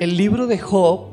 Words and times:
El 0.00 0.16
libro 0.16 0.46
de 0.46 0.56
Job, 0.56 1.08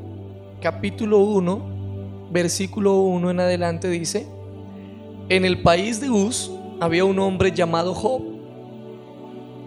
capítulo 0.61 1.19
1, 1.19 2.29
versículo 2.31 3.01
1 3.01 3.31
en 3.31 3.39
adelante 3.41 3.89
dice, 3.89 4.25
en 5.27 5.43
el 5.43 5.61
país 5.61 5.99
de 5.99 6.09
Uz 6.09 6.49
había 6.79 7.03
un 7.03 7.20
hombre 7.20 7.52
llamado 7.52 7.93
Job. 7.93 8.21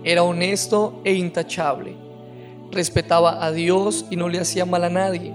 Era 0.04 0.22
honesto 0.22 1.03
e 1.04 1.12
intachable. 1.12 1.96
Respetaba 2.71 3.45
a 3.45 3.53
Dios 3.53 4.07
y 4.11 4.17
no 4.17 4.30
le 4.30 4.41
hacía 4.41 4.64
mal 4.64 4.85
a 4.85 4.89
nadie. 4.89 5.34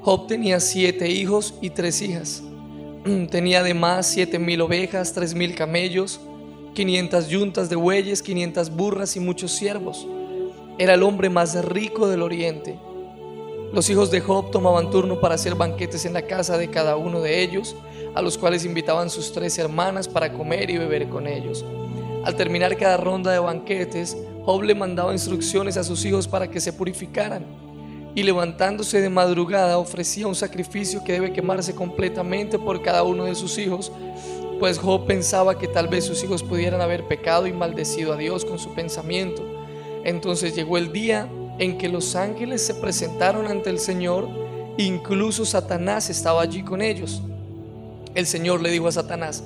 Job 0.00 0.26
tenía 0.26 0.58
siete 0.58 1.08
hijos 1.08 1.54
y 1.60 1.70
tres 1.70 2.02
hijas. 2.02 2.42
Tenía 3.30 3.60
además 3.60 4.08
siete 4.08 4.40
mil 4.40 4.62
ovejas, 4.62 5.12
tres 5.12 5.32
mil 5.32 5.54
camellos, 5.54 6.20
quinientas 6.74 7.28
yuntas 7.28 7.70
de 7.70 7.76
bueyes, 7.76 8.20
quinientas 8.20 8.68
burras 8.68 9.14
y 9.14 9.20
muchos 9.20 9.52
siervos. 9.52 10.08
Era 10.76 10.94
el 10.94 11.04
hombre 11.04 11.30
más 11.30 11.64
rico 11.64 12.08
del 12.08 12.22
oriente. 12.22 12.80
Los 13.72 13.88
hijos 13.88 14.10
de 14.10 14.20
Job 14.20 14.50
tomaban 14.50 14.90
turno 14.90 15.18
para 15.18 15.36
hacer 15.36 15.54
banquetes 15.54 16.04
en 16.04 16.12
la 16.12 16.26
casa 16.26 16.58
de 16.58 16.68
cada 16.68 16.96
uno 16.96 17.22
de 17.22 17.42
ellos, 17.42 17.74
a 18.14 18.20
los 18.20 18.36
cuales 18.36 18.66
invitaban 18.66 19.08
sus 19.08 19.32
tres 19.32 19.56
hermanas 19.58 20.08
para 20.08 20.34
comer 20.34 20.68
y 20.68 20.76
beber 20.76 21.08
con 21.08 21.26
ellos. 21.26 21.64
Al 22.22 22.36
terminar 22.36 22.76
cada 22.76 22.98
ronda 22.98 23.32
de 23.32 23.38
banquetes, 23.38 24.14
Job 24.44 24.62
le 24.64 24.74
mandaba 24.74 25.14
instrucciones 25.14 25.78
a 25.78 25.84
sus 25.84 26.04
hijos 26.04 26.28
para 26.28 26.50
que 26.50 26.60
se 26.60 26.74
purificaran. 26.74 27.46
Y 28.14 28.24
levantándose 28.24 29.00
de 29.00 29.08
madrugada 29.08 29.78
ofrecía 29.78 30.26
un 30.26 30.34
sacrificio 30.34 31.02
que 31.02 31.12
debe 31.14 31.32
quemarse 31.32 31.74
completamente 31.74 32.58
por 32.58 32.82
cada 32.82 33.02
uno 33.04 33.24
de 33.24 33.34
sus 33.34 33.56
hijos, 33.56 33.90
pues 34.60 34.78
Job 34.78 35.06
pensaba 35.06 35.58
que 35.58 35.66
tal 35.66 35.88
vez 35.88 36.04
sus 36.04 36.22
hijos 36.22 36.42
pudieran 36.42 36.82
haber 36.82 37.08
pecado 37.08 37.46
y 37.46 37.54
maldecido 37.54 38.12
a 38.12 38.18
Dios 38.18 38.44
con 38.44 38.58
su 38.58 38.74
pensamiento. 38.74 39.42
Entonces 40.04 40.54
llegó 40.54 40.76
el 40.76 40.92
día 40.92 41.30
en 41.58 41.78
que 41.78 41.88
los 41.88 42.16
ángeles 42.16 42.64
se 42.64 42.74
presentaron 42.74 43.46
ante 43.46 43.70
el 43.70 43.78
Señor, 43.78 44.28
incluso 44.78 45.44
Satanás 45.44 46.10
estaba 46.10 46.42
allí 46.42 46.62
con 46.62 46.82
ellos. 46.82 47.22
El 48.14 48.26
Señor 48.26 48.60
le 48.60 48.70
dijo 48.70 48.88
a 48.88 48.92
Satanás, 48.92 49.44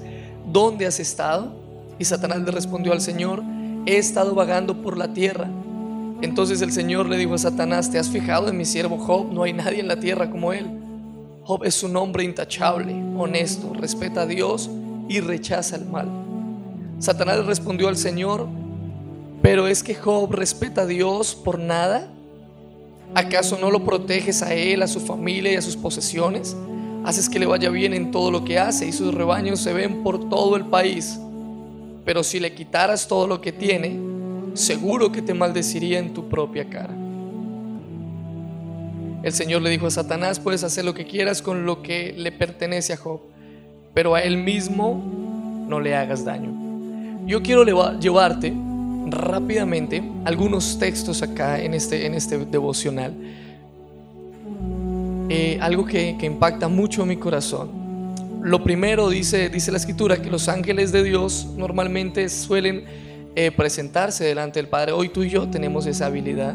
¿dónde 0.50 0.86
has 0.86 1.00
estado? 1.00 1.52
Y 1.98 2.04
Satanás 2.04 2.40
le 2.40 2.50
respondió 2.50 2.92
al 2.92 3.00
Señor, 3.00 3.42
he 3.86 3.96
estado 3.96 4.34
vagando 4.34 4.82
por 4.82 4.98
la 4.98 5.12
tierra. 5.12 5.48
Entonces 6.22 6.62
el 6.62 6.72
Señor 6.72 7.08
le 7.08 7.16
dijo 7.16 7.34
a 7.34 7.38
Satanás, 7.38 7.90
¿te 7.90 7.98
has 7.98 8.08
fijado 8.08 8.48
en 8.48 8.56
mi 8.56 8.64
siervo 8.64 8.98
Job? 8.98 9.32
No 9.32 9.42
hay 9.42 9.52
nadie 9.52 9.80
en 9.80 9.88
la 9.88 10.00
tierra 10.00 10.30
como 10.30 10.52
él. 10.52 10.66
Job 11.44 11.64
es 11.64 11.82
un 11.82 11.96
hombre 11.96 12.24
intachable, 12.24 12.92
honesto, 13.16 13.72
respeta 13.74 14.22
a 14.22 14.26
Dios 14.26 14.70
y 15.08 15.20
rechaza 15.20 15.76
el 15.76 15.86
mal. 15.86 16.08
Satanás 16.98 17.44
respondió 17.46 17.88
al 17.88 17.96
Señor, 17.96 18.48
pero 19.42 19.68
es 19.68 19.82
que 19.82 19.94
Job 19.94 20.32
respeta 20.32 20.82
a 20.82 20.86
Dios 20.86 21.34
por 21.34 21.58
nada. 21.58 22.08
¿Acaso 23.14 23.58
no 23.58 23.70
lo 23.70 23.84
proteges 23.84 24.42
a 24.42 24.54
él, 24.54 24.82
a 24.82 24.88
su 24.88 25.00
familia 25.00 25.52
y 25.52 25.56
a 25.56 25.62
sus 25.62 25.76
posesiones? 25.76 26.56
Haces 27.04 27.28
que 27.28 27.38
le 27.38 27.46
vaya 27.46 27.70
bien 27.70 27.94
en 27.94 28.10
todo 28.10 28.30
lo 28.30 28.44
que 28.44 28.58
hace 28.58 28.86
y 28.86 28.92
sus 28.92 29.14
rebaños 29.14 29.60
se 29.60 29.72
ven 29.72 30.02
por 30.02 30.28
todo 30.28 30.56
el 30.56 30.64
país. 30.66 31.18
Pero 32.04 32.24
si 32.24 32.40
le 32.40 32.54
quitaras 32.54 33.06
todo 33.06 33.26
lo 33.26 33.40
que 33.40 33.52
tiene, 33.52 33.98
seguro 34.54 35.12
que 35.12 35.22
te 35.22 35.34
maldeciría 35.34 35.98
en 35.98 36.14
tu 36.14 36.28
propia 36.28 36.68
cara. 36.68 36.94
El 39.22 39.32
Señor 39.32 39.62
le 39.62 39.70
dijo 39.70 39.86
a 39.86 39.90
Satanás, 39.90 40.38
puedes 40.38 40.62
hacer 40.62 40.84
lo 40.84 40.94
que 40.94 41.06
quieras 41.06 41.42
con 41.42 41.66
lo 41.66 41.82
que 41.82 42.12
le 42.16 42.32
pertenece 42.32 42.92
a 42.92 42.96
Job, 42.96 43.20
pero 43.92 44.14
a 44.14 44.20
él 44.20 44.36
mismo 44.36 45.02
no 45.68 45.80
le 45.80 45.96
hagas 45.96 46.24
daño. 46.24 46.52
Yo 47.26 47.42
quiero 47.42 47.64
llevarte 47.98 48.52
rápidamente 49.06 50.02
algunos 50.24 50.78
textos 50.78 51.22
acá 51.22 51.60
en 51.60 51.74
este, 51.74 52.06
en 52.06 52.14
este 52.14 52.38
devocional. 52.38 53.14
Eh, 55.28 55.58
algo 55.60 55.84
que, 55.84 56.16
impacta 56.20 56.68
mucho 56.68 57.04
mi 57.06 57.16
corazón. 57.16 57.70
Lo 58.42 58.62
primero 58.62 59.08
dice, 59.08 59.48
dice 59.48 59.72
la 59.72 59.78
escritura 59.78 60.22
que 60.22 60.30
los 60.30 60.48
ángeles 60.48 60.92
de 60.92 61.02
Dios 61.02 61.48
normalmente 61.56 62.28
suelen 62.28 62.84
eh, 63.34 63.50
presentarse 63.50 64.24
delante 64.24 64.60
del 64.60 64.68
Padre. 64.68 64.92
Hoy 64.92 65.08
tú 65.08 65.24
y 65.24 65.30
yo 65.30 65.48
tenemos 65.48 65.86
esa 65.86 66.06
habilidad. 66.06 66.54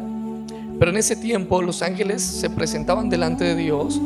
Pero 0.80 0.92
en 0.92 0.98
ese 0.98 1.16
tiempo 1.16 1.62
los 1.62 1.82
ángeles 1.82 2.22
se 2.22 2.50
presentaban 2.50 3.10
delante 3.10 3.44
de 3.44 3.56
Dios 3.56 4.00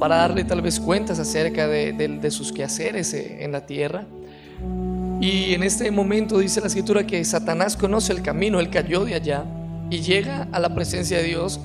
para 0.00 0.16
darle 0.16 0.44
tal 0.44 0.62
vez 0.62 0.80
cuentas 0.80 1.18
acerca 1.18 1.68
de, 1.68 1.92
de 1.92 2.30
sus 2.30 2.52
quehaceres 2.52 3.12
eh, 3.12 3.44
en 3.44 3.52
la 3.52 3.66
tierra. 3.66 4.06
Y 5.20 5.54
en 5.54 5.62
este 5.62 5.90
momento 5.90 6.38
dice 6.38 6.60
la 6.60 6.66
escritura 6.66 7.06
que 7.06 7.24
Satanás 7.24 7.76
conoce 7.76 8.12
el 8.12 8.22
camino, 8.22 8.60
él 8.60 8.68
cayó 8.68 9.04
de 9.04 9.14
allá 9.14 9.44
y 9.88 10.00
llega 10.00 10.46
a 10.52 10.60
la 10.60 10.74
presencia 10.74 11.18
de 11.18 11.24
Dios 11.24 11.60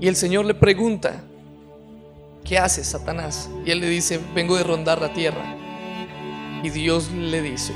y 0.00 0.08
el 0.08 0.16
Señor 0.16 0.44
le 0.44 0.54
pregunta, 0.54 1.22
¿qué 2.44 2.58
haces, 2.58 2.88
Satanás? 2.88 3.48
Y 3.64 3.70
él 3.70 3.80
le 3.80 3.88
dice, 3.88 4.20
vengo 4.34 4.56
de 4.56 4.64
rondar 4.64 5.00
la 5.00 5.12
tierra. 5.12 5.56
Y 6.62 6.70
Dios 6.70 7.10
le 7.12 7.40
dice, 7.40 7.72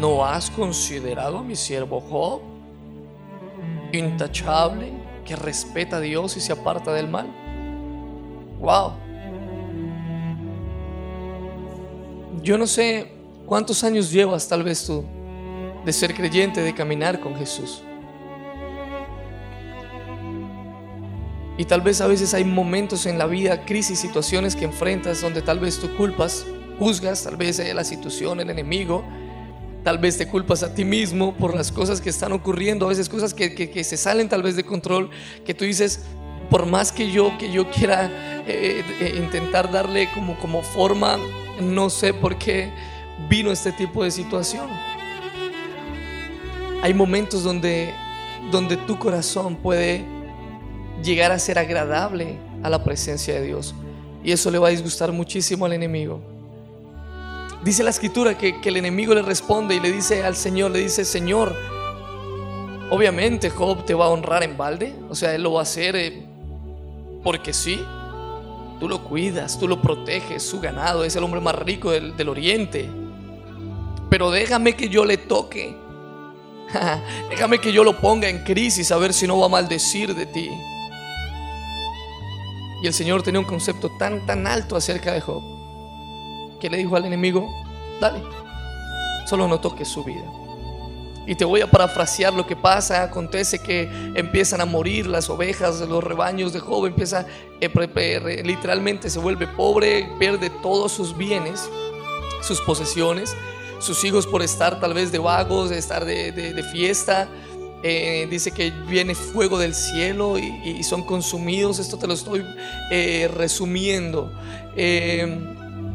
¿no 0.00 0.24
has 0.24 0.50
considerado 0.50 1.38
a 1.38 1.42
mi 1.42 1.54
siervo 1.54 2.00
Job? 2.00 2.40
Intachable, 3.92 4.92
que 5.24 5.36
respeta 5.36 5.98
a 5.98 6.00
Dios 6.00 6.36
y 6.36 6.40
se 6.40 6.52
aparta 6.52 6.92
del 6.92 7.08
mal. 7.08 7.26
Wow. 8.60 8.92
Yo 12.42 12.56
no 12.56 12.66
sé 12.66 13.15
¿Cuántos 13.46 13.84
años 13.84 14.10
llevas 14.10 14.48
tal 14.48 14.64
vez 14.64 14.84
tú 14.84 15.04
de 15.84 15.92
ser 15.92 16.14
creyente, 16.14 16.62
de 16.62 16.74
caminar 16.74 17.20
con 17.20 17.36
Jesús? 17.36 17.80
Y 21.56 21.64
tal 21.64 21.80
vez 21.80 22.00
a 22.00 22.08
veces 22.08 22.34
hay 22.34 22.44
momentos 22.44 23.06
en 23.06 23.18
la 23.18 23.26
vida, 23.26 23.64
crisis, 23.64 24.00
situaciones 24.00 24.56
que 24.56 24.64
enfrentas 24.64 25.22
donde 25.22 25.42
tal 25.42 25.60
vez 25.60 25.78
tú 25.78 25.96
culpas, 25.96 26.44
juzgas, 26.80 27.22
tal 27.22 27.36
vez 27.36 27.62
la 27.72 27.84
situación, 27.84 28.40
el 28.40 28.50
enemigo, 28.50 29.04
tal 29.84 29.98
vez 29.98 30.18
te 30.18 30.26
culpas 30.26 30.64
a 30.64 30.74
ti 30.74 30.84
mismo 30.84 31.32
por 31.36 31.54
las 31.54 31.70
cosas 31.70 32.00
que 32.00 32.10
están 32.10 32.32
ocurriendo, 32.32 32.86
a 32.86 32.88
veces 32.88 33.08
cosas 33.08 33.32
que, 33.32 33.84
se 33.84 33.96
salen 33.96 34.28
tal 34.28 34.42
vez 34.42 34.56
de 34.56 34.64
control, 34.64 35.08
que 35.46 35.54
tú 35.54 35.64
dices, 35.64 36.00
por 36.50 36.66
más 36.66 36.90
que 36.90 37.12
yo, 37.12 37.38
que 37.38 37.52
yo 37.52 37.70
quiera 37.70 38.10
eh, 38.46 38.84
eh, 39.00 39.14
intentar 39.16 39.70
darle 39.70 40.08
como, 40.12 40.36
como 40.40 40.62
forma, 40.62 41.16
no 41.60 41.88
sé 41.90 42.12
por 42.12 42.36
qué 42.36 42.72
vino 43.28 43.50
este 43.50 43.72
tipo 43.72 44.04
de 44.04 44.10
situación. 44.10 44.68
Hay 46.82 46.94
momentos 46.94 47.42
donde, 47.42 47.94
donde 48.50 48.76
tu 48.76 48.98
corazón 48.98 49.56
puede 49.56 50.04
llegar 51.02 51.32
a 51.32 51.38
ser 51.38 51.58
agradable 51.58 52.38
a 52.62 52.70
la 52.70 52.82
presencia 52.84 53.34
de 53.34 53.42
Dios. 53.42 53.74
Y 54.22 54.32
eso 54.32 54.50
le 54.50 54.58
va 54.58 54.68
a 54.68 54.70
disgustar 54.70 55.12
muchísimo 55.12 55.66
al 55.66 55.72
enemigo. 55.72 56.20
Dice 57.64 57.82
la 57.82 57.90
escritura 57.90 58.36
que, 58.36 58.60
el 58.62 58.76
enemigo 58.76 59.14
le 59.14 59.22
responde 59.22 59.74
y 59.74 59.80
le 59.80 59.90
dice 59.90 60.22
al 60.24 60.36
Señor, 60.36 60.70
le 60.70 60.80
dice, 60.80 61.04
Señor, 61.04 61.54
obviamente 62.90 63.50
Job 63.50 63.84
te 63.84 63.94
va 63.94 64.06
a 64.06 64.08
honrar 64.08 64.42
en 64.42 64.56
balde. 64.56 64.94
O 65.08 65.14
sea, 65.14 65.34
él 65.34 65.42
lo 65.42 65.54
va 65.54 65.60
a 65.60 65.62
hacer 65.62 65.96
eh, 65.96 66.26
porque 67.24 67.52
sí. 67.52 67.84
Tú 68.78 68.90
lo 68.90 69.02
cuidas, 69.02 69.58
tú 69.58 69.66
lo 69.66 69.80
proteges, 69.80 70.42
su 70.42 70.60
ganado, 70.60 71.02
es 71.02 71.16
el 71.16 71.24
hombre 71.24 71.40
más 71.40 71.54
rico 71.54 71.90
del, 71.90 72.14
del 72.14 72.28
oriente 72.28 72.90
pero 74.10 74.30
déjame 74.30 74.74
que 74.74 74.88
yo 74.88 75.04
le 75.04 75.16
toque. 75.16 75.76
déjame 77.30 77.58
que 77.58 77.72
yo 77.72 77.84
lo 77.84 78.00
ponga 78.00 78.28
en 78.28 78.44
crisis 78.44 78.90
a 78.92 78.96
ver 78.96 79.12
si 79.12 79.26
no 79.26 79.38
va 79.38 79.46
a 79.46 79.48
maldecir 79.48 80.14
de 80.14 80.26
ti. 80.26 80.50
Y 82.82 82.86
el 82.86 82.94
Señor 82.94 83.22
tenía 83.22 83.40
un 83.40 83.46
concepto 83.46 83.90
tan, 83.98 84.26
tan 84.26 84.46
alto 84.46 84.76
acerca 84.76 85.12
de 85.12 85.20
Job 85.20 85.42
que 86.60 86.70
le 86.70 86.78
dijo 86.78 86.96
al 86.96 87.04
enemigo, 87.04 87.48
dale, 88.00 88.22
solo 89.26 89.48
no 89.48 89.60
toques 89.60 89.88
su 89.88 90.04
vida. 90.04 90.24
Y 91.26 91.34
te 91.34 91.44
voy 91.44 91.60
a 91.60 91.68
parafrasear 91.68 92.32
lo 92.32 92.46
que 92.46 92.54
pasa. 92.54 93.02
Acontece 93.02 93.58
que 93.58 93.90
empiezan 94.14 94.60
a 94.60 94.64
morir 94.64 95.08
las 95.08 95.28
ovejas 95.28 95.80
los 95.80 96.04
rebaños 96.04 96.52
de 96.52 96.60
Job. 96.60 96.86
Empieza, 96.86 97.26
eh, 97.60 98.42
literalmente 98.44 99.10
se 99.10 99.18
vuelve 99.18 99.48
pobre, 99.48 100.08
pierde 100.20 100.50
todos 100.50 100.92
sus 100.92 101.16
bienes, 101.16 101.68
sus 102.42 102.60
posesiones 102.60 103.34
sus 103.78 104.02
hijos 104.04 104.26
por 104.26 104.42
estar 104.42 104.80
tal 104.80 104.94
vez 104.94 105.12
de 105.12 105.18
vagos, 105.18 105.70
de 105.70 105.78
estar 105.78 106.04
de, 106.04 106.64
fiesta. 106.72 107.28
Eh, 107.82 108.26
dice 108.30 108.50
que 108.50 108.72
viene 108.88 109.14
fuego 109.14 109.58
del 109.58 109.74
cielo 109.74 110.38
y, 110.38 110.82
son 110.82 111.02
consumidos. 111.02 111.78
Esto 111.78 111.98
te 111.98 112.06
lo 112.06 112.14
estoy 112.14 112.44
eh, 112.90 113.28
resumiendo. 113.32 114.32
Eh, 114.76 115.38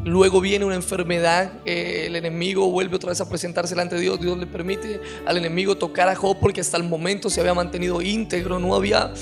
luego 0.04 0.40
viene 0.40 0.64
una 0.64 0.74
enfermedad, 0.74 1.52
el 1.64 2.16
enemigo 2.16 2.68
vuelve 2.70 2.96
otra 2.96 3.10
vez 3.10 3.20
a 3.20 3.28
presentarse 3.28 3.74
delante 3.74 3.96
de 3.96 4.00
Dios. 4.00 4.20
Dios 4.20 4.38
le 4.38 4.46
permite 4.46 5.00
al 5.26 5.36
enemigo 5.36 5.76
tocar 5.76 6.08
a 6.08 6.14
Job 6.14 6.38
porque 6.40 6.60
hasta 6.60 6.76
el 6.76 6.84
momento 6.84 7.30
se 7.30 7.40
había 7.40 7.54
mantenido 7.54 8.00
íntegro, 8.00 8.58
no 8.58 8.74
había 8.74 9.12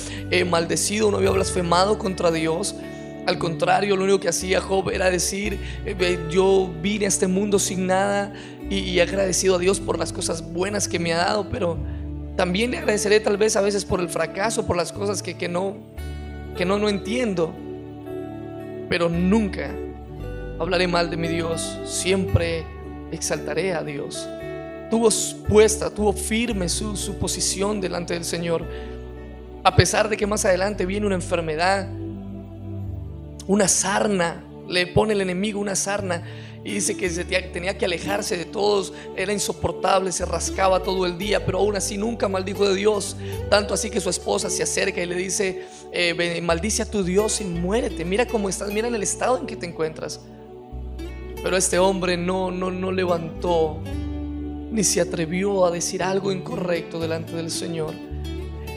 maldecido, 0.47 1.11
no 1.11 1.17
había 1.17 1.31
blasfemado 1.31 1.99
contra 1.99 2.31
Dios. 2.31 2.75
Al 3.31 3.39
contrario, 3.39 3.95
lo 3.95 4.03
único 4.03 4.19
que 4.19 4.29
hacía 4.29 4.61
Job 4.61 4.91
era 4.91 5.09
decir, 5.09 5.57
yo 6.33 6.69
vine 6.83 7.05
a 7.05 7.09
este 7.09 7.29
mundo 7.29 7.61
sin 7.61 7.87
nada 7.87 8.33
y, 8.69 8.99
agradecido 8.99 9.55
a 9.55 9.59
Dios 9.61 9.79
por 9.79 10.01
las 10.01 10.13
cosas 10.13 10.53
buenas 10.53 10.89
que 10.89 10.99
me 10.99 11.13
ha 11.13 11.19
dado, 11.19 11.49
pero 11.49 11.79
también 12.37 12.73
le 12.73 12.79
agradeceré 12.79 13.21
tal 13.21 13.37
vez 13.37 13.55
a 13.55 13.61
veces 13.61 13.85
por 13.85 14.01
el 14.01 14.09
fracaso, 14.09 14.67
por 14.67 14.77
las 14.77 14.91
cosas 14.91 15.23
que, 15.23 15.35
que 15.39 15.49
no, 15.49 15.77
que 16.57 16.65
no, 16.65 16.77
no 16.81 16.89
entiendo, 16.89 17.55
pero 18.89 19.09
nunca 19.09 19.77
hablaré 20.59 20.89
mal 20.89 21.09
de 21.09 21.17
mi 21.17 21.29
Dios, 21.29 21.79
siempre 21.85 22.65
exaltaré 23.13 23.75
a 23.75 23.85
Dios. 23.85 24.29
Tuvo 24.91 25.09
puesta, 25.49 25.89
tuvo 25.89 26.13
firme 26.13 26.69
su, 26.69 26.97
su 26.97 27.17
posición 27.17 27.81
delante 27.81 28.15
del 28.15 28.25
Señor, 28.25 28.67
a 29.63 29.77
pesar 29.77 30.09
de 30.09 30.17
que 30.17 30.27
más 30.27 30.45
adelante 30.45 30.85
viene 30.85 31.07
una 31.07 31.15
enfermedad, 31.15 31.89
una 33.51 33.67
sarna, 33.67 34.45
le 34.69 34.87
pone 34.87 35.13
el 35.13 35.21
enemigo 35.21 35.59
una 35.59 35.75
sarna 35.75 36.23
y 36.63 36.75
dice 36.75 36.97
que 36.97 37.11
tenía 37.53 37.77
que 37.77 37.85
alejarse 37.85 38.37
de 38.37 38.45
todos, 38.45 38.93
era 39.17 39.33
insoportable, 39.33 40.13
se 40.13 40.25
rascaba 40.25 40.85
todo 40.85 41.05
el 41.05 41.19
día, 41.19 41.45
pero 41.45 41.59
aún 41.59 41.75
así 41.75 41.99
nunca 41.99 42.29
maldijo 42.29 42.69
de 42.69 42.77
Dios. 42.77 43.17
Tanto 43.51 43.75
así 43.75 43.91
que 43.91 44.01
su 44.01 44.09
esposa 44.09 44.51
se 44.51 44.63
acerca 44.63 45.03
y 45.03 45.07
le 45.07 45.17
dice, 45.17 45.65
eh, 45.91 46.41
maldice 46.41 46.83
a 46.83 46.87
tu 46.89 47.03
Dios 47.03 47.41
y 47.41 47.45
muérete, 47.45 48.05
mira 48.05 48.25
cómo 48.25 48.49
estás, 48.49 48.71
mira 48.73 48.87
en 48.87 48.95
el 48.95 49.03
estado 49.03 49.37
en 49.39 49.47
que 49.47 49.57
te 49.57 49.67
encuentras. 49.67 50.21
Pero 51.43 51.57
este 51.57 51.81
hombre 51.81 52.17
no, 52.17 52.53
no, 52.53 52.71
no 52.71 52.93
levantó 52.93 53.81
ni 54.71 54.85
se 54.85 55.01
atrevió 55.01 55.65
a 55.65 55.73
decir 55.73 56.05
algo 56.05 56.31
incorrecto 56.31 57.01
delante 57.01 57.33
del 57.33 57.51
Señor. 57.51 57.95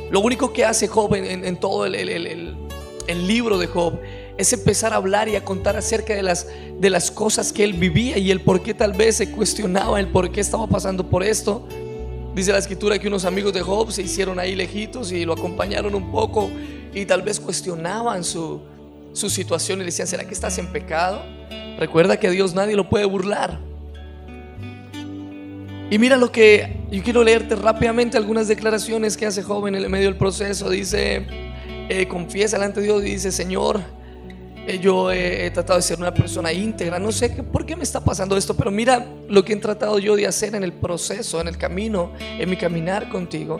Lo 0.09 0.19
único 0.19 0.51
que 0.51 0.65
hace 0.65 0.87
Job 0.87 1.13
en, 1.13 1.59
todo 1.59 1.85
el, 1.85 1.95
el 1.95 3.27
libro 3.27 3.59
de 3.59 3.67
Job 3.67 3.99
es 4.37 4.51
empezar 4.53 4.93
a 4.93 4.97
hablar 4.97 5.29
y 5.29 5.35
a 5.35 5.43
contar 5.43 5.77
acerca 5.77 6.13
de 6.13 6.23
las, 6.23 6.47
de 6.79 6.89
las 6.89 7.11
cosas 7.11 7.53
que 7.53 7.63
él 7.63 7.73
vivía 7.73 8.17
y 8.17 8.31
el 8.31 8.41
por 8.41 8.63
qué 8.63 8.73
tal 8.73 8.93
vez 8.93 9.17
se 9.17 9.31
cuestionaba 9.31 9.99
el 9.99 10.07
por 10.07 10.31
qué 10.31 10.41
estaba 10.41 10.67
pasando 10.67 11.09
por 11.09 11.23
esto. 11.23 11.67
Dice 12.35 12.51
la 12.51 12.57
escritura 12.57 12.97
que 12.97 13.07
unos 13.07 13.25
amigos 13.25 13.53
de 13.53 13.61
Job 13.61 13.91
se 13.91 14.01
hicieron 14.01 14.39
ahí 14.39 14.55
lejitos 14.55 15.11
y 15.11 15.23
lo 15.23 15.33
acompañaron 15.33 15.93
un 15.93 16.11
poco 16.11 16.49
y 16.93 17.05
tal 17.05 17.21
vez 17.21 17.39
cuestionaban 17.39 18.23
su, 18.23 18.61
su 19.13 19.29
situación 19.29 19.79
y 19.79 19.81
le 19.81 19.85
decían, 19.85 20.07
¿será 20.07 20.25
que 20.25 20.33
estás 20.33 20.57
en 20.57 20.71
pecado? 20.71 21.21
Recuerda 21.77 22.17
que 22.17 22.29
Dios 22.31 22.55
nadie 22.55 22.75
lo 22.75 22.89
puede 22.89 23.05
burlar. 23.05 23.59
Y 25.91 25.99
mira 25.99 26.17
lo 26.17 26.31
que 26.31 26.77
yo 26.91 27.03
quiero 27.03 27.23
leerte 27.23 27.55
rápidamente 27.55 28.17
algunas 28.17 28.47
declaraciones 28.47 29.15
que 29.15 29.27
hace 29.27 29.43
Job 29.43 29.67
en 29.67 29.75
el 29.75 29.87
medio 29.89 30.07
del 30.07 30.17
proceso. 30.17 30.71
Dice, 30.71 31.27
eh, 31.87 32.07
confiesa 32.07 32.57
delante 32.57 32.79
de 32.79 32.87
Dios 32.87 33.03
y 33.03 33.11
dice, 33.11 33.31
Señor, 33.31 33.81
yo 34.81 35.11
he, 35.11 35.51
tratado 35.51 35.77
de 35.77 35.83
ser 35.83 35.99
una 35.99 36.13
persona 36.13 36.53
íntegra. 36.53 36.99
No 36.99 37.11
sé 37.11 37.29
por 37.29 37.65
qué 37.65 37.75
me 37.75 37.83
está 37.83 37.99
pasando 38.03 38.37
esto, 38.37 38.55
pero 38.55 38.71
mira 38.71 39.05
lo 39.27 39.43
que 39.43 39.53
he 39.53 39.55
tratado 39.57 39.99
yo 39.99 40.15
de 40.15 40.25
hacer 40.25 40.55
en 40.55 40.63
el 40.63 40.73
proceso, 40.73 41.41
en 41.41 41.47
el 41.47 41.57
camino, 41.57 42.11
en 42.19 42.49
mi 42.49 42.55
caminar 42.55 43.09
contigo. 43.09 43.59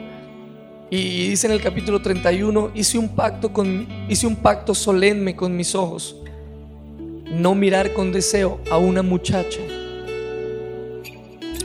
Y 0.89 1.29
dice 1.29 1.47
en 1.47 1.53
el 1.53 1.61
capítulo 1.61 2.01
31, 2.01 2.71
hice 2.73 2.97
un 2.97 3.09
pacto, 3.09 3.51
con, 3.51 3.87
hice 4.07 4.27
un 4.27 4.37
pacto 4.37 4.73
solemne 4.73 5.35
con 5.35 5.55
mis 5.55 5.75
ojos. 5.75 6.15
No 7.29 7.55
mirar 7.55 7.93
con 7.93 8.11
deseo 8.11 8.59
a 8.69 8.77
una 8.77 9.01
muchacha 9.01 9.59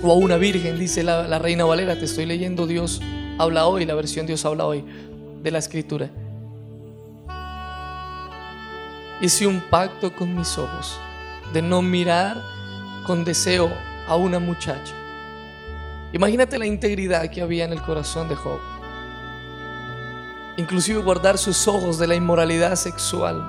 o 0.03 0.13
a 0.13 0.15
una 0.15 0.37
virgen, 0.37 0.79
dice 0.79 1.03
la, 1.03 1.29
la 1.29 1.39
reina 1.39 1.65
Valera. 1.65 1.99
Te 1.99 2.07
estoy 2.07 2.27
leyendo 2.27 2.67
Dios 2.67 3.01
habla 3.39 3.67
hoy, 3.67 3.85
la 3.85 3.95
versión 3.95 4.27
Dios 4.27 4.45
habla 4.45 4.67
hoy 4.67 4.85
de 5.43 5.51
la 5.51 5.59
escritura 5.59 6.11
hice 9.21 9.47
un 9.47 9.61
pacto 9.61 10.13
con 10.13 10.35
mis 10.35 10.57
ojos 10.59 10.99
de 11.53 11.63
no 11.63 11.83
mirar 11.83 12.43
con 13.05 13.25
deseo 13.25 13.73
a 14.07 14.17
una 14.17 14.39
muchacha. 14.39 14.95
Imagínate 16.13 16.59
la 16.59 16.67
integridad 16.67 17.29
que 17.31 17.43
había 17.43 17.65
en 17.65 17.73
el 17.73 17.83
corazón 17.83 18.29
de 18.29 18.35
Job. 18.35 18.61
Inclusive 20.57 21.01
guardar 21.03 21.39
sus 21.39 21.69
ojos 21.69 21.99
de 21.99 22.07
la 22.07 22.15
inmoralidad 22.15 22.77
sexual. 22.77 23.43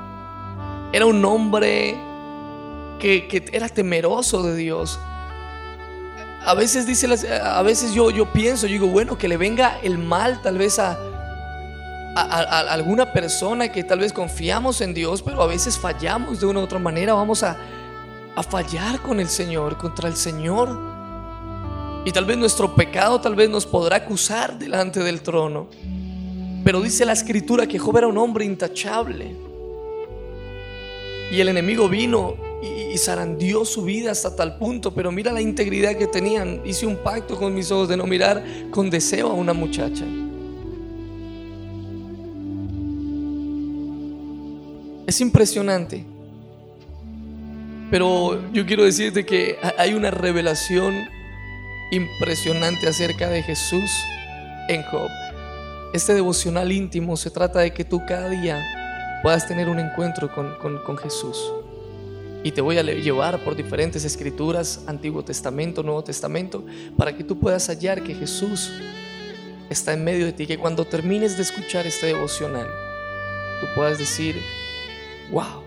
Era 0.92 1.06
un 1.06 1.24
hombre 1.24 1.98
que, 3.00 3.46
era 3.52 3.70
temeroso 3.70 4.44
de 4.44 4.56
Dios. 4.56 5.00
A 6.46 6.54
veces 6.54 6.86
dice, 6.86 7.08
a 7.42 7.62
veces 7.62 7.94
yo, 7.94 8.12
pienso, 8.32 8.68
digo, 8.68 8.88
bueno, 8.88 9.18
que 9.18 9.28
le 9.28 9.38
venga 9.38 9.80
el 9.82 9.98
mal 9.98 10.42
tal 10.42 10.58
vez 10.58 10.80
a, 10.80 10.98
alguna 12.22 13.12
persona 13.12 13.72
que 13.72 13.84
tal 13.84 14.00
vez 14.00 14.14
confiamos 14.14 14.82
en 14.82 14.94
Dios, 14.94 15.22
pero 15.22 15.42
a 15.42 15.48
veces 15.48 15.78
fallamos 15.78 16.40
de 16.40 16.46
una 16.46 16.60
u 16.60 16.64
otra 16.64 16.80
manera, 16.80 17.14
vamos 17.14 17.44
a, 17.44 17.58
a 18.36 18.44
fallar 18.44 19.00
con 19.02 19.20
el 19.20 19.28
Señor, 19.28 19.78
contra 19.78 20.08
el 20.08 20.16
Señor. 20.16 20.80
Y 22.06 22.12
tal 22.12 22.26
vez 22.26 22.38
nuestro 22.38 22.76
pecado 22.76 23.20
tal 23.20 23.36
vez 23.36 23.50
nos 23.50 23.66
podrá 23.66 23.98
acusar 23.98 24.58
delante 24.58 25.02
del 25.02 25.22
trono. 25.22 25.68
Pero 26.64 26.82
dice 26.82 27.06
la 27.06 27.14
escritura 27.14 27.68
que 27.68 27.80
Job 27.80 27.98
era 27.98 28.08
un 28.08 28.18
hombre 28.18 28.46
intachable. 28.46 29.36
Y 31.32 31.40
el 31.40 31.50
enemigo 31.50 31.90
vino 31.90 32.36
y, 32.64 32.94
y 32.94 32.98
zarandió 32.98 33.66
su 33.66 33.84
vida 33.84 34.12
hasta 34.12 34.36
tal 34.36 34.58
punto. 34.58 34.94
Pero 34.94 35.12
mira 35.12 35.32
la 35.32 35.42
integridad 35.42 35.96
que 35.98 36.08
tenían. 36.08 36.62
Hice 36.66 36.86
un 36.86 36.98
pacto 36.98 37.36
con 37.38 37.54
mis 37.54 37.72
ojos 37.72 37.90
de 37.90 37.98
no 37.98 38.08
mirar 38.08 38.44
con 38.72 38.90
deseo 38.90 39.30
a 39.30 39.34
una 39.34 39.54
muchacha. 39.54 40.06
Es 45.10 45.22
impresionante. 45.22 46.06
Pero 47.90 48.40
yo 48.54 48.64
quiero 48.68 48.84
decirte 48.84 49.26
que 49.26 49.58
hay 49.76 49.96
una 49.96 50.12
revelación 50.12 50.94
impresionante 51.92 52.88
acerca 52.88 53.28
de 53.28 53.42
Jesús 53.42 53.90
en 54.68 54.84
Job. 54.84 55.10
Este 55.96 56.14
devocional 56.14 56.72
íntimo 56.72 57.18
se 57.18 57.32
trata 57.32 57.58
de 57.58 57.74
que 57.74 57.84
tú 57.84 58.06
cada 58.08 58.30
día 58.30 58.64
puedas 59.24 59.48
tener 59.48 59.68
un 59.68 59.80
encuentro 59.80 60.32
con, 60.32 60.54
con 60.86 60.98
Jesús. 61.00 61.54
Y 62.44 62.52
te 62.52 62.62
voy 62.62 62.78
a 62.78 62.84
llevar 62.84 63.44
por 63.44 63.56
diferentes 63.56 64.06
escrituras, 64.06 64.84
Antiguo 64.86 65.26
Testamento, 65.26 65.82
Nuevo 65.82 66.04
Testamento, 66.04 66.64
para 66.96 67.18
que 67.18 67.24
tú 67.24 67.40
puedas 67.40 67.68
hallar 67.68 68.04
que 68.04 68.14
Jesús 68.14 68.70
está 69.72 69.94
en 69.94 70.04
medio 70.04 70.28
de 70.28 70.34
ti, 70.34 70.46
que 70.46 70.60
cuando 70.60 70.86
termines 70.86 71.36
de 71.36 71.42
escuchar 71.42 71.88
este 71.88 72.06
devocional, 72.06 72.68
tú 73.60 73.66
puedas 73.74 73.98
decir, 73.98 74.36
wow, 75.32 75.64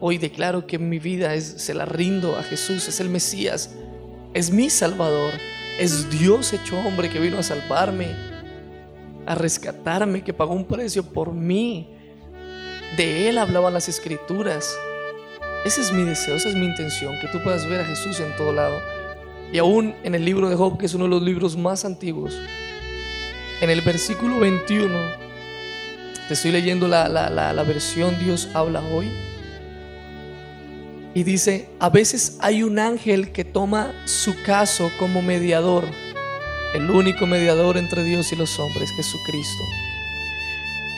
hoy 0.00 0.18
declaro 0.18 0.66
que 0.66 0.78
mi 0.78 0.98
vida 0.98 1.34
es, 1.34 1.44
se 1.44 1.74
la 1.74 1.84
rindo 1.84 2.36
a 2.36 2.42
Jesús, 2.42 2.88
es 2.88 3.00
el 3.00 3.08
Mesías, 3.08 3.74
es 4.32 4.50
mi 4.50 4.70
Salvador, 4.70 5.32
es 5.78 6.10
Dios 6.10 6.52
hecho 6.52 6.78
hombre 6.78 7.10
que 7.10 7.18
vino 7.18 7.38
a 7.38 7.42
salvarme, 7.42 8.08
a 9.26 9.34
rescatarme, 9.34 10.22
que 10.22 10.32
pagó 10.32 10.54
un 10.54 10.66
precio 10.66 11.02
por 11.04 11.32
mí. 11.32 11.88
De 12.96 13.28
Él 13.28 13.38
hablaban 13.38 13.72
las 13.72 13.88
escrituras. 13.88 14.76
Ese 15.64 15.80
es 15.80 15.92
mi 15.92 16.04
deseo, 16.04 16.36
esa 16.36 16.50
es 16.50 16.54
mi 16.54 16.66
intención, 16.66 17.18
que 17.20 17.28
tú 17.28 17.42
puedas 17.42 17.68
ver 17.68 17.80
a 17.80 17.84
Jesús 17.84 18.20
en 18.20 18.36
todo 18.36 18.52
lado. 18.52 18.78
Y 19.52 19.58
aún 19.58 19.94
en 20.04 20.14
el 20.14 20.24
libro 20.24 20.48
de 20.48 20.56
Job, 20.56 20.78
que 20.78 20.86
es 20.86 20.94
uno 20.94 21.04
de 21.04 21.10
los 21.10 21.22
libros 21.22 21.56
más 21.56 21.84
antiguos, 21.84 22.38
en 23.60 23.70
el 23.70 23.80
versículo 23.80 24.38
21 24.40 25.23
te 26.28 26.34
estoy 26.34 26.52
leyendo 26.52 26.88
la, 26.88 27.08
la, 27.08 27.62
versión 27.62 28.18
Dios 28.18 28.48
habla 28.54 28.80
hoy. 28.80 29.10
Y 31.14 31.22
dice, 31.22 31.68
a 31.78 31.90
veces 31.90 32.38
hay 32.40 32.62
un 32.62 32.78
ángel 32.78 33.30
que 33.30 33.44
toma 33.44 33.92
su 34.04 34.34
caso 34.42 34.90
como 34.98 35.22
mediador, 35.22 35.84
el 36.74 36.90
único 36.90 37.26
mediador 37.26 37.76
entre 37.76 38.02
Dios 38.02 38.32
y 38.32 38.36
los 38.36 38.58
hombres, 38.58 38.90
Jesucristo. 38.90 39.62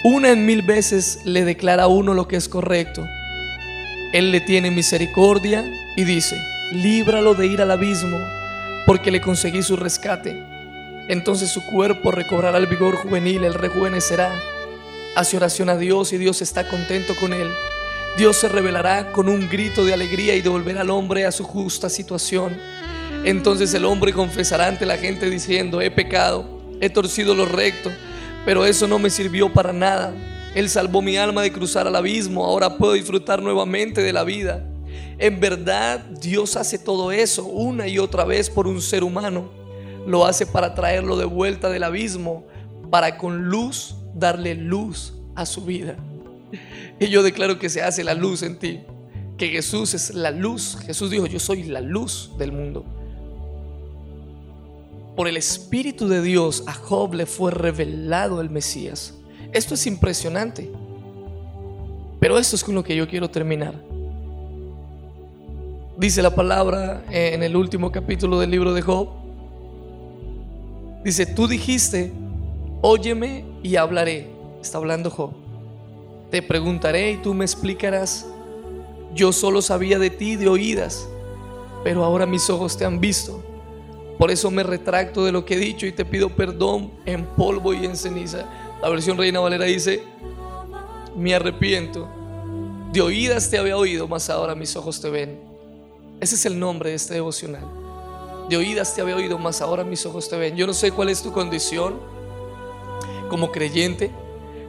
Una 0.05 0.31
en 0.31 0.47
mil 0.47 0.63
veces 0.63 1.21
le 1.25 1.45
declara 1.45 1.85
a 1.85 1.89
uno 1.89 2.15
lo 2.15 2.29
que 2.29 2.37
es 2.37 2.49
correcto. 2.49 3.07
Él 4.13 4.31
le 4.31 4.41
tiene 4.41 4.71
misericordia 4.71 5.65
y 5.97 6.05
dice, 6.05 6.41
líbralo 6.73 7.35
de 7.35 7.49
ir 7.49 7.61
al 7.61 7.73
abismo, 7.73 8.19
porque 8.87 9.11
le 9.11 9.21
conseguí 9.21 9.63
su 9.63 9.77
rescate. 9.77 10.41
Entonces 11.09 11.51
su 11.51 11.63
cuerpo 11.67 12.11
recobrará 12.11 12.57
el 12.59 12.67
vigor 12.67 12.97
juvenil, 12.97 13.45
él 13.45 13.55
rejuvenecerá 13.55 14.33
hace 15.17 15.39
oración 15.39 15.71
a 15.71 15.79
Dios 15.79 16.13
y 16.13 16.19
Dios 16.19 16.43
está 16.43 16.69
contento 16.69 17.17
con 17.17 17.33
él. 17.33 17.49
Dios 18.19 18.37
se 18.37 18.49
revelará 18.49 19.13
con 19.13 19.31
un 19.31 19.49
grito 19.49 19.83
de 19.85 19.95
alegría 19.95 20.37
y 20.37 20.43
devolverá 20.43 20.83
al 20.83 20.91
hombre 20.91 21.25
a 21.25 21.33
su 21.33 21.43
justa 21.43 21.89
situación. 21.89 22.57
Entonces 23.25 23.73
el 23.73 23.87
hombre 23.87 24.13
confesará 24.13 24.67
ante 24.67 24.85
la 24.85 24.99
gente 24.99 25.31
diciendo, 25.31 25.81
he 25.81 25.91
pecado, 25.91 26.47
he 26.83 26.91
torcido 26.91 27.35
lo 27.35 27.47
recto, 27.47 27.91
pero 28.45 28.67
eso 28.67 28.87
no 28.87 28.99
me 28.99 29.09
sirvió 29.09 29.51
para 29.51 29.73
nada. 29.73 30.13
Él 30.55 30.69
salvó 30.69 31.01
mi 31.01 31.17
alma 31.17 31.41
de 31.41 31.53
cruzar 31.53 31.87
al 31.87 31.97
abismo, 31.97 32.45
ahora 32.45 32.77
puedo 32.77 32.93
disfrutar 32.93 33.43
nuevamente 33.43 34.03
de 34.03 34.13
la 34.13 34.23
vida. 34.23 34.65
En 35.19 35.41
verdad 35.41 36.01
Dios 36.21 36.57
hace 36.57 36.79
todo 36.79 37.11
eso 37.11 37.47
una 37.47 37.89
y 37.89 37.99
otra 37.99 38.27
vez 38.27 38.51
por 38.51 38.67
un 38.67 38.83
ser 38.83 39.03
humano. 39.03 39.51
Lo 40.07 40.27
hace 40.27 40.45
para 40.47 40.75
traerlo 40.75 41.17
de 41.17 41.25
vuelta 41.25 41.71
del 41.71 41.85
abismo, 41.85 42.47
para 42.91 43.17
con 43.17 43.47
luz 43.47 43.95
darle 44.19 44.55
luz 44.55 45.15
a 45.35 45.47
su 45.47 45.65
vida. 45.65 45.97
Y 46.99 47.09
yo 47.09 47.23
declaro 47.23 47.59
que 47.59 47.69
se 47.69 47.83
hace 47.83 48.03
la 48.05 48.15
luz 48.15 48.43
en 48.43 48.59
ti, 48.59 48.81
que 49.37 49.49
Jesús 49.49 49.95
es 49.95 50.15
la 50.15 50.31
luz. 50.31 50.79
Jesús 50.87 51.11
dijo, 51.11 51.27
yo 51.27 51.39
soy 51.39 51.65
la 51.65 51.81
luz 51.81 52.33
del 52.39 52.53
mundo. 52.53 52.85
Por 55.15 55.29
el 55.29 55.37
Espíritu 55.37 56.09
de 56.09 56.23
Dios 56.23 56.65
a 56.67 56.73
Job 56.75 57.15
le 57.15 57.27
fue 57.27 57.51
revelado 57.51 58.41
el 58.41 58.51
Mesías. 58.51 59.15
Esto 59.53 59.75
es 59.75 59.87
impresionante. 59.87 60.71
Pero 62.21 62.39
esto 62.39 62.57
es 62.57 62.65
con 62.65 62.75
lo 62.75 62.83
que 62.83 62.97
yo 62.97 63.09
quiero 63.09 63.31
terminar. 63.31 63.75
Dice 65.99 66.21
la 66.21 66.35
palabra 66.35 67.05
en 67.11 67.43
el 67.43 67.57
último 67.57 67.91
capítulo 67.91 68.39
del 68.39 68.51
libro 68.51 68.75
de 68.75 68.83
Job. 68.83 69.09
Dice, 71.05 71.25
tú 71.25 71.47
dijiste, 71.47 72.13
óyeme 72.83 73.45
y 73.67 73.75
hablaré. 73.75 74.29
Está 74.63 74.79
hablando 74.79 75.11
Job. 75.11 75.33
Te 76.31 76.41
preguntaré 76.41 77.13
y 77.13 77.17
tú 77.17 77.35
me 77.35 77.45
explicarás. 77.45 78.27
Yo 79.13 79.33
solo 79.33 79.61
sabía 79.61 79.99
de 79.99 80.11
ti 80.11 80.37
de 80.37 80.49
oídas, 80.49 81.09
pero 81.83 82.05
ahora 82.05 82.27
mis 82.27 82.49
ojos 82.49 82.77
te 82.77 82.85
han 82.85 83.01
visto. 83.01 83.43
Por 84.19 84.31
eso 84.31 84.53
me 84.53 84.63
retracto 84.63 85.25
de 85.25 85.33
lo 85.33 85.45
que 85.45 85.55
he 85.55 85.59
dicho 85.59 85.85
y 85.85 85.93
te 85.93 86.05
pido 86.05 86.31
perdón 86.31 86.93
en 87.07 87.25
polvo 87.25 87.75
y 87.75 87.85
en 87.85 87.97
ceniza. 87.97 88.47
La 88.81 88.89
versión 88.89 89.19
Reina 89.19 89.41
Valera 89.41 89.65
dice, 89.65 90.05
me 91.17 91.35
arrepiento. 91.35 92.09
De 92.93 93.01
oídas 93.01 93.51
te 93.51 93.59
había 93.59 93.77
oído, 93.77 94.07
mas 94.07 94.31
ahora 94.31 94.55
mis 94.55 94.77
ojos 94.77 95.01
te 95.01 95.11
ven. 95.11 95.41
Ese 96.21 96.37
es 96.37 96.47
el 96.47 96.59
nombre 96.59 96.91
de 96.91 96.97
este 96.97 97.15
devocional. 97.15 97.67
De 98.49 98.57
oídas 98.57 98.95
te 98.95 99.01
había 99.01 99.17
oído, 99.17 99.39
mas 99.39 99.61
ahora 99.61 99.83
mis 99.83 100.07
ojos 100.07 100.29
te 100.29 100.37
ven. 100.37 100.57
Yo 100.57 100.69
no 100.69 100.73
sé 100.73 100.93
cuál 100.93 101.09
es 101.09 101.21
tu 101.21 101.33
condición 101.33 102.16
como 103.29 103.53
creyente, 103.53 104.11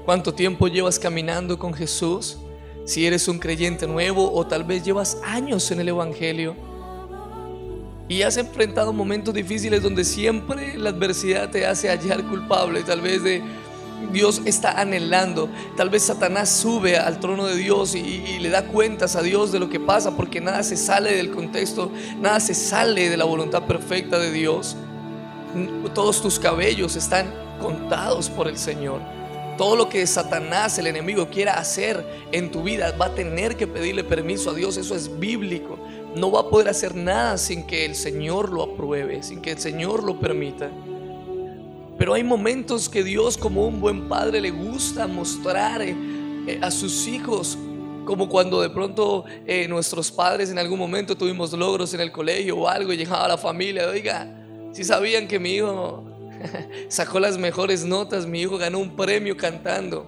cuánto 0.05 0.33
tiempo 0.33 0.67
llevas 0.67 0.99
caminando 0.99 1.57
con 1.59 1.73
Jesús, 1.73 2.37
si 2.85 3.05
eres 3.05 3.27
un 3.27 3.39
creyente 3.39 3.87
nuevo 3.87 4.31
o 4.33 4.47
tal 4.47 4.63
vez 4.63 4.83
llevas 4.83 5.17
años 5.23 5.69
en 5.71 5.81
el 5.81 5.89
Evangelio 5.89 6.55
y 8.07 8.21
has 8.21 8.37
enfrentado 8.37 8.93
momentos 8.93 9.33
difíciles 9.33 9.83
donde 9.83 10.05
siempre 10.05 10.77
la 10.77 10.91
adversidad 10.91 11.49
te 11.49 11.65
hace 11.65 11.89
hallar 11.89 12.23
culpable, 12.23 12.83
tal 12.83 13.01
vez 13.01 13.21
Dios 14.11 14.41
está 14.45 14.79
anhelando. 14.79 15.49
Tal 15.75 15.89
vez 15.89 16.03
Satanás 16.03 16.49
sube 16.49 16.97
al 16.97 17.19
trono 17.19 17.47
de 17.47 17.57
Dios 17.57 17.95
y, 17.95 18.39
le 18.39 18.49
da 18.49 18.67
cuentas 18.67 19.15
a 19.15 19.21
Dios 19.21 19.51
de 19.51 19.59
lo 19.59 19.69
que 19.69 19.79
pasa 19.79 20.15
porque 20.15 20.39
nada 20.39 20.63
se 20.63 20.77
sale 20.77 21.15
del 21.15 21.31
contexto, 21.31 21.91
nada 22.19 22.39
se 22.39 22.53
sale 22.53 23.09
de 23.09 23.17
la 23.17 23.25
voluntad 23.25 23.63
perfecta 23.63 24.19
de 24.19 24.31
Dios. 24.31 24.77
Todos 25.93 26.21
tus 26.21 26.39
cabellos 26.39 26.95
están 26.95 27.33
contados 27.59 28.29
por 28.29 28.47
el 28.47 28.57
Señor. 28.57 29.01
Todo 29.57 29.75
lo 29.75 29.89
que 29.89 30.05
Satanás, 30.05 30.77
el 30.77 30.85
enemigo, 30.85 31.29
quiera 31.29 31.53
hacer 31.53 32.05
en 32.31 32.51
tu 32.51 32.61
vida 32.61 32.91
va 32.91 33.07
a 33.07 33.15
tener 33.15 33.57
que 33.57 33.65
pedirle 33.65 34.03
permiso 34.03 34.51
a 34.51 34.53
Dios. 34.53 34.77
Eso 34.77 34.95
es 34.95 35.19
bíblico. 35.19 35.79
No 36.15 36.31
va 36.31 36.41
a 36.41 36.49
poder 36.49 36.69
hacer 36.69 36.93
nada 36.93 37.37
sin 37.37 37.65
que 37.65 37.83
el 37.83 37.95
Señor 37.95 38.51
lo 38.51 38.61
apruebe, 38.61 39.23
sin 39.23 39.41
que 39.41 39.51
el 39.51 39.57
Señor 39.57 40.03
lo 40.03 40.19
permita. 40.19 40.69
Pero 41.97 42.13
hay 42.13 42.23
momentos 42.23 42.87
que 42.87 43.03
Dios 43.03 43.37
como 43.37 43.65
un 43.65 43.81
buen 43.81 44.07
padre 44.07 44.39
le 44.39 44.51
gusta 44.51 45.07
mostrar 45.07 45.81
eh, 45.81 45.95
eh, 46.47 46.59
a 46.61 46.69
sus 46.69 47.07
hijos, 47.07 47.57
como 48.05 48.29
cuando 48.29 48.61
de 48.61 48.69
pronto 48.69 49.25
eh, 49.47 49.67
nuestros 49.67 50.11
padres 50.11 50.51
en 50.51 50.59
algún 50.59 50.77
momento 50.77 51.17
tuvimos 51.17 51.51
logros 51.53 51.93
en 51.95 52.01
el 52.01 52.11
colegio 52.11 52.57
o 52.57 52.67
algo 52.67 52.93
y 52.93 52.97
llegaba 52.97 53.27
la 53.27 53.37
familia, 53.37 53.87
oiga, 53.89 54.31
si 54.71 54.83
sabían 54.83 55.27
que 55.27 55.39
mi 55.39 55.55
hijo 55.55 56.03
sacó 56.89 57.19
las 57.19 57.37
mejores 57.37 57.85
notas, 57.85 58.25
mi 58.25 58.41
hijo 58.41 58.57
ganó 58.57 58.79
un 58.79 58.95
premio 58.95 59.35
cantando. 59.37 60.05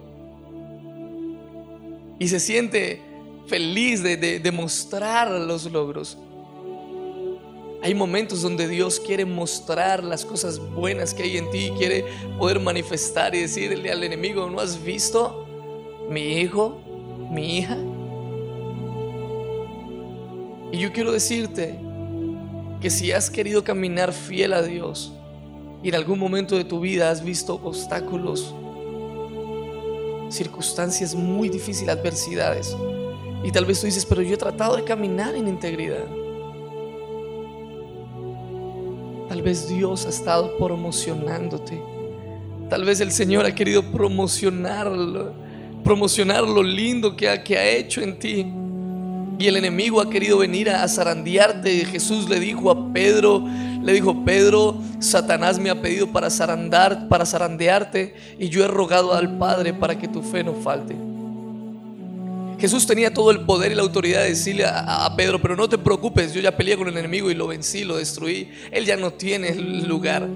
Y 2.19 2.27
se 2.27 2.39
siente 2.39 3.01
feliz 3.47 4.03
de, 4.03 4.51
mostrar 4.53 5.31
los 5.31 5.71
logros. 5.71 6.17
Hay 7.81 7.95
momentos 7.95 8.41
donde 8.41 8.67
Dios 8.67 8.99
quiere 8.99 9.23
mostrar 9.23 10.03
las 10.03 10.25
cosas 10.25 10.59
buenas 10.59 11.13
que 11.13 11.23
hay 11.23 11.37
en 11.37 11.49
ti, 11.49 11.71
quiere 11.77 12.03
poder 12.37 12.59
manifestar 12.59 13.33
y 13.33 13.41
decirle 13.41 13.89
al 13.89 14.03
enemigo, 14.03 14.49
¿no 14.49 14.59
has 14.59 14.83
visto 14.83 15.47
mi 16.09 16.39
hijo, 16.39 16.81
mi 17.31 17.59
hija? 17.59 17.77
Y 20.73 20.77
yo 20.77 20.91
quiero 20.91 21.13
decirte 21.13 21.79
que 22.81 22.89
si 22.89 23.13
has 23.13 23.29
querido 23.29 23.63
caminar 23.63 24.11
fiel 24.11 24.53
a 24.53 24.61
Dios 24.61 25.13
y 25.81 25.89
en 25.89 25.95
algún 25.95 26.19
momento 26.19 26.57
de 26.57 26.63
tu 26.63 26.79
vida 26.79 27.09
has 27.09 27.23
visto 27.23 27.59
obstáculos, 27.63 28.53
circunstancias 30.29 31.15
muy 31.15 31.49
difíciles, 31.49 31.95
adversidades, 31.95 32.75
y 33.43 33.51
tal 33.51 33.65
vez 33.65 33.79
tú 33.79 33.85
dices, 33.85 34.05
pero 34.05 34.21
yo 34.21 34.33
he 34.33 34.37
tratado 34.37 34.75
de 34.75 34.83
caminar 34.83 35.35
en 35.35 35.47
integridad. 35.47 36.05
Tal 39.29 39.41
vez 39.41 39.69
Dios 39.69 40.05
ha 40.05 40.09
estado 40.09 40.57
promocionándote. 40.57 41.81
Tal 42.69 42.83
vez 42.83 42.99
el 42.99 43.11
Señor 43.11 43.45
ha 43.45 43.55
querido 43.55 43.83
promocionarlo, 43.83 45.33
promocionar 45.83 46.43
lo 46.43 46.61
lindo 46.61 47.15
que 47.15 47.29
ha, 47.29 47.43
que 47.43 47.57
ha 47.57 47.69
hecho 47.69 48.01
en 48.01 48.19
ti. 48.19 48.45
Y 49.39 49.47
el 49.47 49.55
enemigo 49.55 50.01
ha 50.01 50.09
querido 50.09 50.39
venir 50.39 50.69
a 50.69 50.85
zarandearte. 50.87 51.85
Jesús 51.85 52.27
le 52.27 52.39
dijo 52.39 52.69
a 52.69 52.91
Pedro, 52.91 53.45
le 53.81 53.93
dijo, 53.93 54.25
Pedro, 54.25 54.77
Satanás 54.99 55.57
me 55.59 55.69
ha 55.69 55.81
pedido 55.81 56.07
para 56.11 56.29
zarandar, 56.29 57.07
para 57.07 57.25
zarandearte, 57.25 58.13
y 58.37 58.49
yo 58.49 58.63
he 58.63 58.67
rogado 58.67 59.13
al 59.13 59.37
Padre 59.37 59.73
para 59.73 59.97
que 59.97 60.07
tu 60.07 60.21
fe 60.21 60.43
no 60.43 60.53
falte. 60.53 60.95
Jesús 62.59 62.85
tenía 62.85 63.13
todo 63.13 63.31
el 63.31 63.45
poder 63.45 63.71
y 63.71 63.75
la 63.75 63.83
autoridad 63.83 64.23
de 64.23 64.29
decirle 64.29 64.65
a, 64.65 65.13
Pedro, 65.15 65.41
pero 65.41 65.55
no 65.55 65.69
te 65.69 65.77
preocupes, 65.77 66.33
yo 66.33 66.41
ya 66.41 66.55
peleé 66.55 66.75
con 66.77 66.89
el 66.89 66.97
enemigo 66.97 67.31
y 67.31 67.33
lo 67.33 67.47
vencí, 67.47 67.85
lo 67.85 67.95
destruí. 67.95 68.49
Él 68.71 68.85
ya 68.85 68.97
no 68.97 69.11
tiene 69.11 69.55
lugar. 69.55 70.27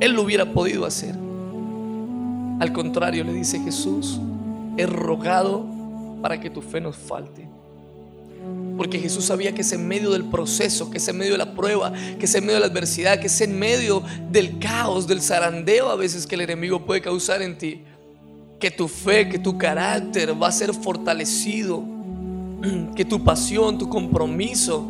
Él 0.00 0.12
lo 0.12 0.22
hubiera 0.22 0.46
podido 0.46 0.86
hacer. 0.86 1.14
Al 2.60 2.72
contrario, 2.72 3.24
le 3.24 3.34
dice 3.34 3.60
Jesús, 3.60 4.18
he 4.78 4.86
rogado 4.86 5.66
para 6.22 6.40
que 6.40 6.48
tu 6.48 6.62
fe 6.62 6.80
no 6.80 6.92
falte. 6.92 7.51
Porque 8.76 8.98
Jesús 8.98 9.26
sabía 9.26 9.52
que 9.52 9.60
es 9.60 9.72
en 9.72 9.86
medio 9.86 10.10
del 10.10 10.24
proceso, 10.24 10.90
que 10.90 10.98
es 10.98 11.08
en 11.08 11.18
medio 11.18 11.32
de 11.32 11.38
la 11.38 11.54
prueba, 11.54 11.92
que 12.18 12.24
es 12.24 12.34
en 12.34 12.44
medio 12.44 12.54
de 12.54 12.60
la 12.60 12.66
adversidad, 12.66 13.20
que 13.20 13.26
es 13.26 13.40
en 13.40 13.58
medio 13.58 14.02
del 14.30 14.58
caos, 14.58 15.06
del 15.06 15.20
zarandeo 15.20 15.90
a 15.90 15.96
veces 15.96 16.26
que 16.26 16.36
el 16.36 16.42
enemigo 16.42 16.84
puede 16.84 17.00
causar 17.00 17.42
en 17.42 17.58
ti 17.58 17.82
que 18.62 18.70
tu 18.70 18.86
fe, 18.86 19.28
que 19.28 19.40
tu 19.40 19.58
carácter 19.58 20.40
va 20.40 20.46
a 20.46 20.52
ser 20.52 20.72
fortalecido, 20.72 21.82
que 22.94 23.04
tu 23.04 23.24
pasión, 23.24 23.76
tu 23.76 23.88
compromiso 23.88 24.88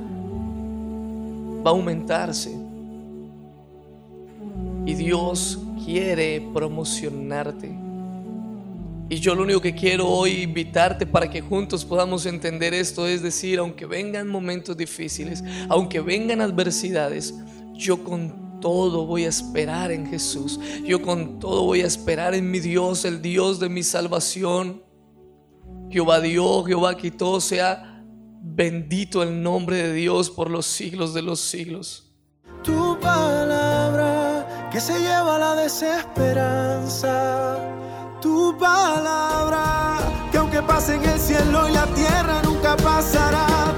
va 1.65 1.71
a 1.71 1.73
aumentarse. 1.73 2.55
Y 4.85 4.93
Dios 4.93 5.59
quiere 5.87 6.47
promocionarte. 6.53 7.75
Y 9.13 9.21
yo 9.21 9.35
lo 9.35 9.43
único 9.43 9.61
que 9.61 9.75
quiero 9.75 10.09
hoy 10.09 10.41
invitarte 10.41 11.05
para 11.05 11.29
que 11.29 11.43
juntos 11.43 11.85
podamos 11.85 12.25
entender 12.25 12.73
esto 12.73 13.07
es 13.07 13.21
decir, 13.21 13.59
aunque 13.59 13.85
vengan 13.85 14.27
momentos 14.27 14.75
difíciles, 14.75 15.45
aunque 15.69 16.01
vengan 16.01 16.41
adversidades, 16.41 17.35
yo 17.75 18.03
con 18.03 18.59
todo 18.59 19.05
voy 19.05 19.27
a 19.27 19.29
esperar 19.29 19.93
en 19.93 20.07
Jesús. 20.07 20.59
Yo 20.87 21.03
con 21.03 21.39
todo 21.39 21.65
voy 21.65 21.83
a 21.83 21.87
esperar 21.87 22.35
en 22.35 22.51
mi 22.51 22.59
Dios, 22.59 23.05
el 23.05 23.21
Dios 23.21 23.61
de 23.61 23.69
mi 23.69 23.83
salvación. 23.83 24.83
Jehová 25.91 26.21
Dios, 26.21 26.67
Jehová 26.67 26.97
todo 27.19 27.43
sea 27.43 28.03
bendito 28.43 29.23
el 29.23 29.43
nombre 29.43 29.77
de 29.77 29.93
Dios 29.93 30.31
por 30.31 30.49
los 30.49 30.65
siglos 30.65 31.13
de 31.13 31.21
los 31.21 31.39
siglos. 31.39 32.15
Tu 32.63 32.99
palabra 32.99 34.71
que 34.73 34.81
se 34.81 34.99
lleva 34.99 35.39
la 35.39 35.55
desesperanza. 35.55 37.82
Tu 38.23 38.57
palabra 38.57 39.99
que 40.31 40.39
aunque 40.39 40.63
pase 40.63 40.95
en 40.95 41.05
el 41.05 41.19
cielo 41.19 41.69
y 41.69 41.73
la 41.73 41.87
tierra 41.87 42.41
nunca 42.45 42.77
pasará 42.77 43.75